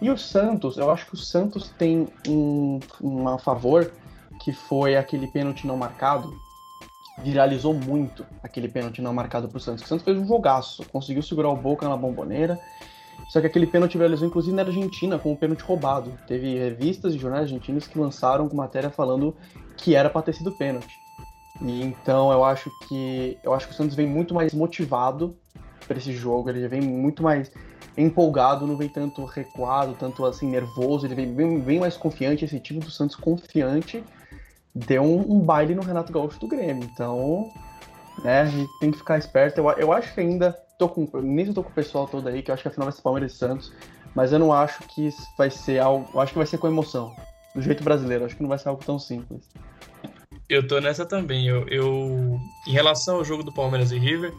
[0.00, 3.90] E o Santos, eu acho que o Santos tem um, um favor,
[4.40, 6.32] que foi aquele pênalti não marcado.
[7.22, 9.84] Viralizou muito aquele pênalti não marcado pro Santos.
[9.84, 12.58] O Santos fez um jogaço, conseguiu segurar o Boca na bomboneira.
[13.30, 16.12] Só que aquele pênalti viralizou inclusive na Argentina como um pênalti roubado.
[16.26, 19.34] Teve revistas e jornais argentinos que lançaram matéria falando
[19.76, 20.94] que era para ter sido pênalti.
[21.62, 25.34] E então eu acho que eu acho que o Santos vem muito mais motivado
[25.88, 27.50] para esse jogo, ele vem muito mais
[27.96, 32.60] empolgado, não vem tanto recuado, tanto assim nervoso, ele vem bem, bem mais confiante, esse
[32.60, 34.04] time do Santos confiante
[34.74, 36.84] deu um, um, baile no Renato Gaúcho do Grêmio.
[36.92, 37.50] Então,
[38.22, 39.58] né, a gente tem que ficar esperto.
[39.58, 42.50] Eu, eu acho que ainda tô com, nem tô com o pessoal todo aí, que
[42.50, 43.72] eu acho que a final vai ser Palmeiras e Santos,
[44.14, 47.16] mas eu não acho que vai ser algo, eu acho que vai ser com emoção,
[47.54, 49.48] do jeito brasileiro, eu acho que não vai ser algo tão simples.
[50.48, 51.48] Eu tô nessa também.
[51.48, 54.32] Eu, eu em relação ao jogo do Palmeiras e River,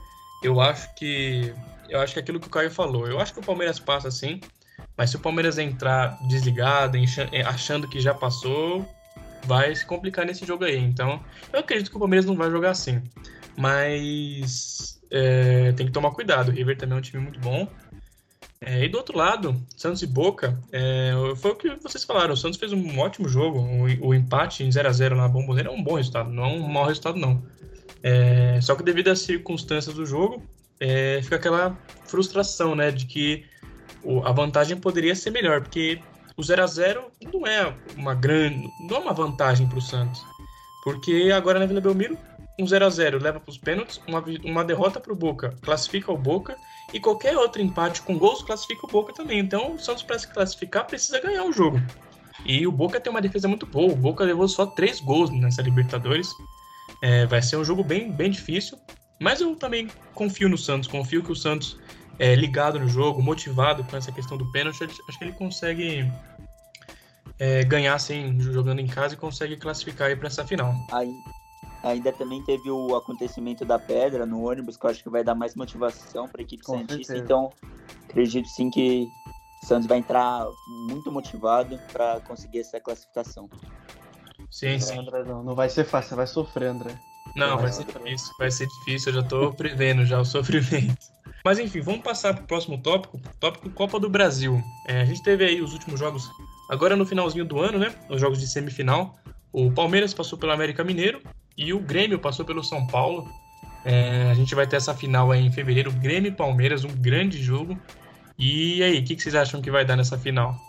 [0.43, 1.54] eu acho que
[1.89, 3.08] eu acho que é aquilo que o Caio falou.
[3.08, 4.41] Eu acho que o Palmeiras passa sim,
[4.95, 6.97] mas se o Palmeiras entrar desligado,
[7.45, 8.86] achando que já passou,
[9.45, 10.78] vai se complicar nesse jogo aí.
[10.78, 11.23] Então,
[11.54, 13.02] eu acredito que o Palmeiras não vai jogar assim.
[13.58, 16.50] Mas é, tem que tomar cuidado.
[16.50, 17.67] O River também é um time muito bom.
[18.60, 22.34] É, e do outro lado, Santos e Boca, é, foi o que vocês falaram.
[22.34, 23.60] O Santos fez um ótimo jogo.
[23.60, 26.47] O, o empate em 0 a 0 na Bomboneira é um bom resultado, não é
[26.47, 27.43] um mau resultado, não.
[28.04, 30.44] É, só que devido às circunstâncias do jogo,
[30.80, 33.46] é, fica aquela frustração, né, de que
[34.24, 36.00] a vantagem poderia ser melhor, porque
[36.36, 40.24] o 0 a 0 não é uma grande, não é uma vantagem para o Santos,
[40.84, 42.18] porque agora na Vila Belmiro
[42.60, 46.12] um 0 a 0 leva para os pênaltis, uma, uma derrota para o Boca classifica
[46.12, 46.58] o Boca
[46.94, 49.40] e qualquer outro empate com gols classifica o Boca também.
[49.40, 51.80] Então o Santos para se classificar precisa ganhar o jogo.
[52.46, 53.92] E o Boca tem uma defesa muito boa.
[53.92, 56.30] O Boca levou só três gols nessa Libertadores.
[57.02, 58.78] É, vai ser um jogo bem, bem difícil.
[59.20, 61.78] Mas eu também confio no Santos, confio que o Santos
[62.20, 66.12] é ligado no jogo, motivado com essa questão do pênalti, acho que ele consegue
[67.40, 70.74] é, ganhar assim, jogando em casa e consegue classificar para essa final.
[70.92, 71.16] Aí,
[71.84, 75.36] ainda também teve o acontecimento da pedra no ônibus, que eu acho que vai dar
[75.36, 77.14] mais motivação para a equipe com Santista.
[77.14, 77.24] Certeza.
[77.24, 77.52] Então,
[78.10, 79.12] acredito sim que
[79.64, 80.48] o Santos vai entrar
[80.90, 83.50] muito motivado para conseguir essa classificação.
[84.58, 84.98] Sim, sim.
[84.98, 87.00] André, não, não vai ser fácil, você vai sofrer, André.
[87.36, 90.98] Não, vai ser difícil, vai ser difícil, eu já tô prevendo já o sofrimento.
[91.46, 94.60] Mas enfim, vamos passar para o próximo tópico, tópico Copa do Brasil.
[94.88, 96.28] É, a gente teve aí os últimos jogos,
[96.72, 97.93] agora no finalzinho do ano, né?
[98.10, 99.15] Os jogos de semifinal.
[99.54, 101.22] O Palmeiras passou pelo América Mineiro
[101.56, 103.30] e o Grêmio passou pelo São Paulo.
[103.86, 107.43] É, a gente vai ter essa final aí em fevereiro, Grêmio e Palmeiras, um grande
[107.43, 107.80] jogo.
[108.39, 110.60] E aí, o que, que vocês acham que vai dar nessa final?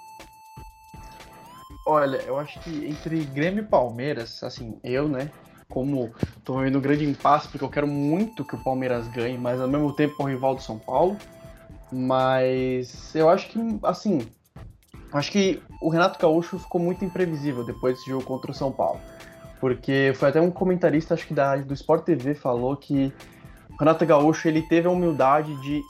[1.90, 5.30] Olha, eu acho que entre Grêmio e Palmeiras, assim, eu, né,
[5.70, 6.12] como
[6.44, 9.66] tô vendo um grande impasse, porque eu quero muito que o Palmeiras ganhe, mas ao
[9.66, 11.16] mesmo tempo é o rival do São Paulo.
[11.90, 14.28] Mas eu acho que, assim,
[15.14, 19.00] acho que o Renato Gaúcho ficou muito imprevisível depois desse jogo contra o São Paulo.
[19.58, 23.10] Porque foi até um comentarista, acho que da, do Sport TV, falou que
[23.70, 25.82] o Renato Gaúcho ele teve a humildade de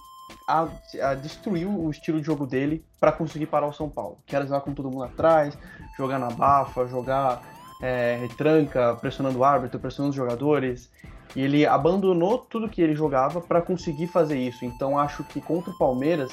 [0.49, 0.67] a,
[1.03, 4.19] a destruir o estilo de jogo dele para conseguir parar o São Paulo.
[4.27, 5.57] Que era jogar com todo mundo atrás,
[5.99, 7.43] jogar na bafa, jogar
[7.83, 10.91] é, retranca, pressionando o árbitro, pressionando os jogadores.
[11.37, 14.65] E ele abandonou tudo que ele jogava para conseguir fazer isso.
[14.65, 16.33] Então acho que contra o Palmeiras,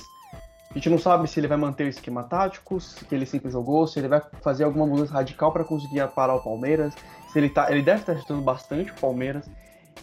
[0.72, 3.86] a gente não sabe se ele vai manter o esquema tático, que ele sempre jogou,
[3.86, 6.94] se ele vai fazer alguma mudança radical para conseguir parar o Palmeiras.
[7.32, 9.46] Se ele tá, ele deve estar ajudando bastante o Palmeiras.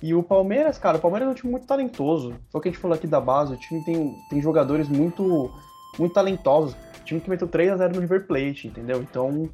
[0.03, 2.35] E o Palmeiras, cara, o Palmeiras é um time muito talentoso.
[2.53, 5.51] O que a gente falou aqui da base, o time tem, tem jogadores muito
[5.99, 6.75] muito talentosos.
[7.01, 9.01] O time que meteu 3 a 0 no River Plate, entendeu?
[9.01, 9.49] Então,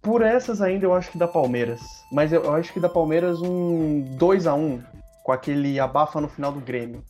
[0.00, 1.80] por essas ainda eu acho que dá Palmeiras.
[2.10, 4.82] Mas eu, eu acho que dá Palmeiras um 2 a 1
[5.22, 7.04] com aquele abafa no final do Grêmio.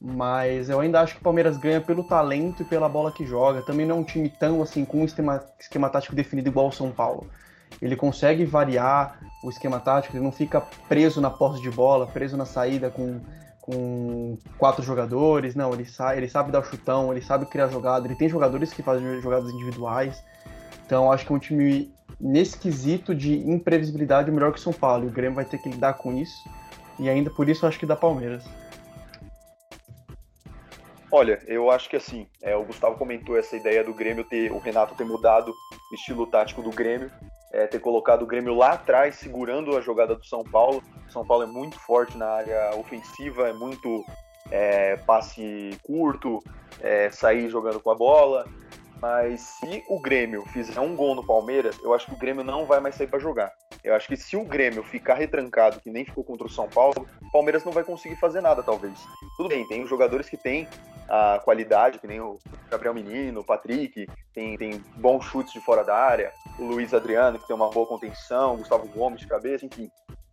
[0.00, 3.62] Mas eu ainda acho que o Palmeiras ganha pelo talento e pela bola que joga.
[3.62, 6.72] Também não é um time tão assim com um esquema, esquema tático definido igual o
[6.72, 7.28] São Paulo.
[7.80, 12.36] Ele consegue variar o esquema tático, ele não fica preso na posse de bola, preso
[12.36, 13.20] na saída com,
[13.60, 15.54] com quatro jogadores.
[15.54, 18.72] Não, ele, sa ele sabe dar o chutão, ele sabe criar jogada, ele tem jogadores
[18.72, 20.22] que fazem jogadas individuais.
[20.84, 25.04] Então acho que é um time nesse quesito de imprevisibilidade melhor que o São Paulo.
[25.04, 26.48] E o Grêmio vai ter que lidar com isso.
[26.98, 28.44] E ainda por isso acho que dá Palmeiras.
[31.12, 34.58] Olha, eu acho que assim, é, o Gustavo comentou essa ideia do Grêmio ter, o
[34.58, 37.10] Renato ter mudado o estilo tático do Grêmio,
[37.50, 40.82] é, ter colocado o Grêmio lá atrás, segurando a jogada do São Paulo.
[41.08, 44.04] O São Paulo é muito forte na área ofensiva, é muito
[44.50, 46.42] é, passe curto,
[46.80, 48.46] é, sair jogando com a bola.
[49.00, 52.66] Mas se o Grêmio fizer um gol no Palmeiras, eu acho que o Grêmio não
[52.66, 53.50] vai mais sair para jogar.
[53.82, 57.06] Eu acho que se o Grêmio ficar retrancado, que nem ficou contra o São Paulo,
[57.22, 58.94] o Palmeiras não vai conseguir fazer nada, talvez.
[59.36, 60.68] Tudo bem, tem os jogadores que têm
[61.08, 62.38] a qualidade, que nem o
[62.70, 67.38] Gabriel Menino, o Patrick, tem, tem bons chutes de fora da área, o Luiz Adriano,
[67.38, 69.90] que tem uma boa contenção, o Gustavo Gomes de cabeça, enfim.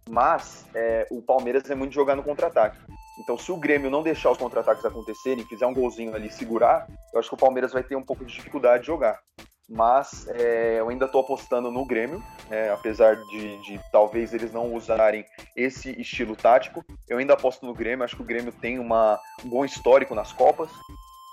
[0.10, 2.78] Mas é, o Palmeiras é muito jogar no contra-ataque.
[3.20, 7.20] Então, se o Grêmio não deixar os contra-ataques acontecerem, fizer um golzinho ali segurar, eu
[7.20, 9.20] acho que o Palmeiras vai ter um pouco de dificuldade de jogar.
[9.70, 14.74] Mas é, eu ainda estou apostando no Grêmio, é, apesar de, de, talvez eles não
[14.74, 15.26] usarem
[15.56, 16.86] esse estilo tático.
[17.08, 20.32] Eu ainda aposto no Grêmio, acho que o Grêmio tem uma, um bom histórico nas
[20.32, 20.70] Copas.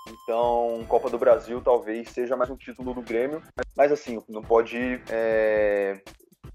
[0.07, 3.41] Então, Copa do Brasil talvez seja mais um título do Grêmio.
[3.75, 6.01] Mas assim, não pode é,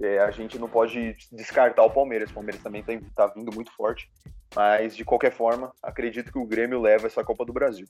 [0.00, 2.30] é, a gente não pode descartar o Palmeiras.
[2.30, 4.10] O Palmeiras também está tá vindo muito forte.
[4.54, 7.86] Mas, de qualquer forma, acredito que o Grêmio leva essa Copa do Brasil.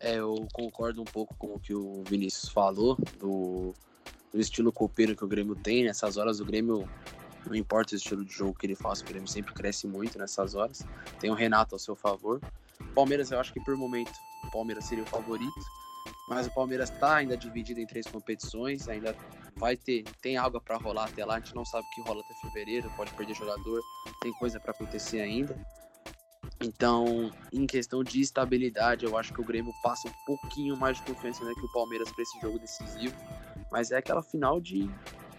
[0.00, 3.74] É, eu concordo um pouco com o que o Vinícius falou, do,
[4.32, 5.84] do estilo copeiro que o Grêmio tem.
[5.84, 6.88] Nessas horas, o Grêmio,
[7.44, 10.54] não importa o estilo de jogo que ele faça, o Grêmio sempre cresce muito nessas
[10.54, 10.86] horas.
[11.18, 12.40] Tem o Renato ao seu favor.
[12.94, 14.12] Palmeiras, eu acho que por momento,
[14.44, 15.60] o Palmeiras seria o favorito.
[16.28, 19.16] Mas o Palmeiras está ainda dividido em três competições, ainda
[19.56, 22.20] vai ter, tem algo para rolar até lá, a gente não sabe o que rola
[22.20, 23.82] até fevereiro, pode perder jogador,
[24.20, 25.58] tem coisa para acontecer ainda.
[26.60, 31.04] Então, em questão de estabilidade, eu acho que o Grêmio passa um pouquinho mais de
[31.04, 33.14] confiança né, que o Palmeiras para esse jogo decisivo,
[33.70, 34.90] mas é aquela final de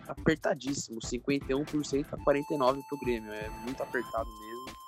[0.07, 4.79] apertadíssimo, 51% a 49 para o Grêmio, é muito apertado mesmo.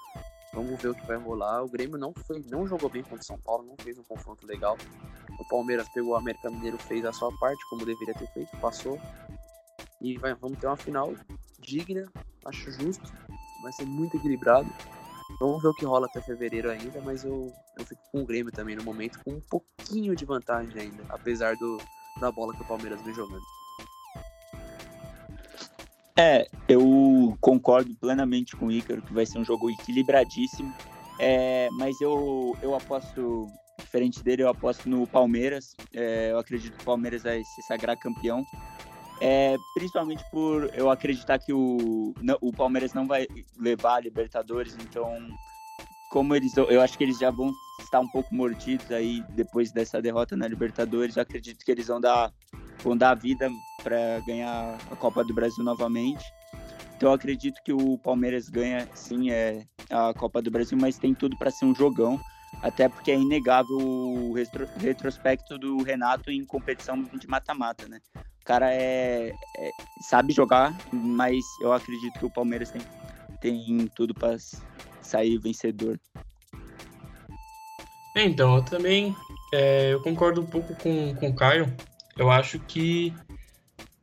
[0.54, 1.64] Vamos ver o que vai rolar.
[1.64, 4.46] O Grêmio não foi, não jogou bem contra o São Paulo, não fez um confronto
[4.46, 4.78] legal.
[5.40, 9.00] O Palmeiras pegou o América Mineiro, fez a sua parte, como deveria ter feito, passou.
[10.02, 11.14] E vai, vamos ter uma final
[11.60, 12.12] digna,
[12.46, 13.14] acho justo.
[13.62, 14.70] Vai ser muito equilibrado.
[15.42, 18.52] Vamos ver o que rola até fevereiro ainda, mas eu, eu fico com o Grêmio
[18.52, 21.80] também no momento, com um pouquinho de vantagem ainda, apesar do,
[22.20, 23.42] da bola que o Palmeiras vem jogando.
[26.16, 30.72] É, eu concordo plenamente com o Ícaro que vai ser um jogo equilibradíssimo.
[31.18, 33.48] É, mas eu, eu aposto,
[33.80, 35.76] diferente dele, eu aposto no Palmeiras.
[35.92, 38.46] É, eu acredito que o Palmeiras vai se sagrar campeão.
[39.24, 45.16] É, principalmente por eu acreditar que o, o Palmeiras não vai levar a Libertadores, então
[46.10, 50.02] como eles eu acho que eles já vão estar um pouco mordidos aí depois dessa
[50.02, 52.34] derrota na Libertadores, eu acredito que eles vão dar
[52.84, 53.48] vão dar a vida
[53.84, 56.26] para ganhar a Copa do Brasil novamente.
[56.98, 61.14] Então eu acredito que o Palmeiras ganha sim é, a Copa do Brasil, mas tem
[61.14, 62.20] tudo para ser um jogão,
[62.62, 68.00] até porque é inegável o retro, retrospecto do Renato em competição de mata-mata, né?
[68.16, 72.82] O cara é, é, sabe jogar, mas eu acredito que o Palmeiras tem,
[73.40, 74.38] tem tudo para
[75.02, 76.00] sair vencedor.
[78.16, 79.16] Então, eu também
[79.54, 81.72] é, eu concordo um pouco com, com o Caio.
[82.18, 83.14] Eu acho que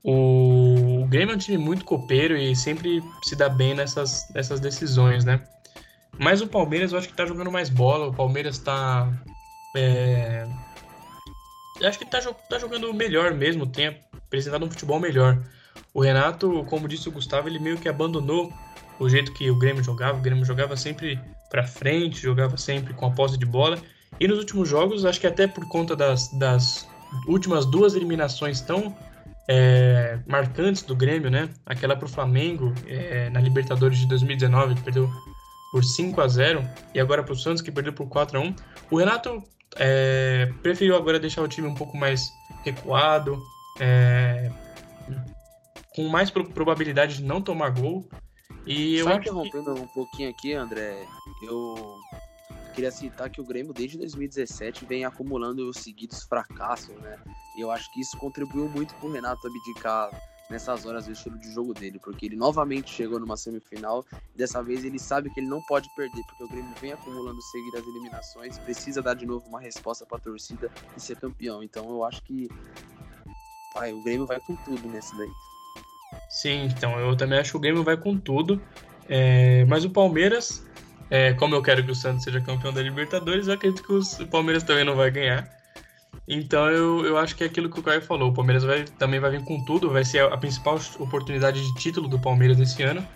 [0.03, 4.61] o, o Grêmio é um time muito copeiro e sempre se dá bem nessas, nessas
[4.61, 5.43] decisões, né?
[6.19, 8.09] Mas o Palmeiras eu acho que tá jogando mais bola.
[8.09, 9.11] O Palmeiras tá.
[9.77, 10.47] É...
[11.81, 15.39] Eu acho que tá, tá jogando melhor mesmo, tem apresentado um futebol melhor.
[15.95, 18.53] O Renato, como disse o Gustavo, ele meio que abandonou
[18.99, 20.19] o jeito que o Grêmio jogava.
[20.19, 23.79] O Grêmio jogava sempre para frente, jogava sempre com a posse de bola.
[24.19, 26.89] E nos últimos jogos, acho que até por conta das, das
[27.29, 28.95] últimas duas eliminações tão
[29.49, 31.49] é, marcantes do Grêmio, né?
[31.65, 35.09] Aquela para o Flamengo é, na Libertadores de 2019, que perdeu
[35.71, 38.55] por 5 a 0 e agora para o Santos, que perdeu por 4 a 1
[38.91, 39.43] O Renato
[39.77, 42.31] é, preferiu agora deixar o time um pouco mais
[42.65, 43.43] recuado,
[43.79, 44.51] é,
[45.95, 48.09] com mais probabilidade de não tomar gol.
[48.67, 49.81] E Só interrompendo que...
[49.81, 51.07] um pouquinho aqui, André,
[51.43, 51.99] eu
[52.75, 57.19] queria citar que o Grêmio desde 2017 vem acumulando seguidos fracassos, né?
[57.57, 60.11] E eu acho que isso contribuiu muito para o Renato abdicar
[60.49, 64.05] nessas horas do estilo de jogo dele, porque ele novamente chegou numa semifinal.
[64.35, 67.87] Dessa vez ele sabe que ele não pode perder, porque o Grêmio vem acumulando seguidas
[67.87, 71.63] eliminações, precisa dar de novo uma resposta para a torcida e ser campeão.
[71.63, 72.49] Então eu acho que
[73.75, 75.31] pai, o Grêmio vai com tudo nesse daí.
[76.31, 78.61] Sim, então eu também acho que o Grêmio vai com tudo.
[79.11, 80.63] É, mas o Palmeiras
[81.11, 84.27] é, como eu quero que o Santos seja campeão da Libertadores, eu acredito que o
[84.27, 85.58] Palmeiras também não vai ganhar.
[86.31, 88.29] Então eu, eu acho que é aquilo que o Caio falou.
[88.31, 92.07] O Palmeiras vai, também vai vir com tudo, vai ser a, principal oportunidade de título
[92.07, 93.07] do Palmeiras nesse ano.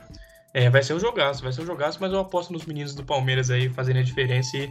[0.54, 3.04] É, vai ser um jogaço, vai ser um jogaço, mas eu aposto nos meninos do
[3.04, 4.70] Palmeiras aí fazendo a diferença e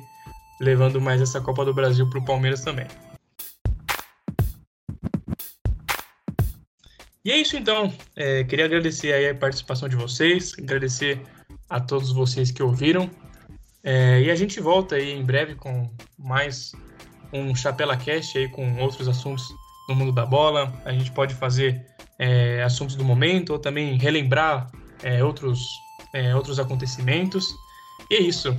[0.59, 2.87] levando mais essa Copa do Brasil para o Palmeiras também.
[7.23, 7.93] E é isso então.
[8.15, 11.21] É, queria agradecer aí a participação de vocês, agradecer
[11.69, 13.07] a todos vocês que ouviram.
[13.83, 15.87] É, e a gente volta aí em breve com
[16.17, 16.71] mais
[17.33, 19.53] um Chapela Cast aí com outros assuntos
[19.87, 20.73] no mundo da bola.
[20.85, 21.85] A gente pode fazer
[22.19, 24.69] é, assuntos do momento ou também relembrar
[25.03, 25.79] é, outros,
[26.13, 27.55] é, outros acontecimentos.
[28.09, 28.55] E é isso.